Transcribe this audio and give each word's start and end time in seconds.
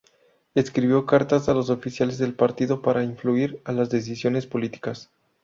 Escribió 0.55 1.05
cartas 1.05 1.47
a 1.47 1.53
los 1.53 1.69
oficiales 1.69 2.17
del 2.17 2.33
partido 2.33 2.81
para 2.81 3.03
influir 3.03 3.61
en 3.67 3.77
las 3.77 3.91
decisiones 3.91 4.47
políticas. 4.47 5.11